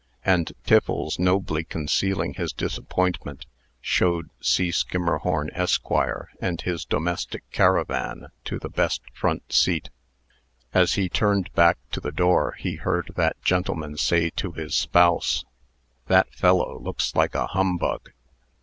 [0.25, 3.45] And Tiffles, nobly concealing his disappointment,
[3.81, 4.69] showed C.
[4.71, 5.85] Skimmerhorn, Esq.,
[6.41, 9.91] and his domestic caravan to the best front seat.
[10.73, 15.45] As he turned back to the door, he heard that gentleman say to his spouse,
[16.07, 18.09] "That fellow looks like a humbug."